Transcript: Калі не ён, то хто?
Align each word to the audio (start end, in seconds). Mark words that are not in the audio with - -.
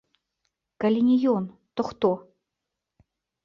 Калі 0.83 1.03
не 1.11 1.17
ён, 1.35 1.43
то 1.77 1.81
хто? 1.93 2.09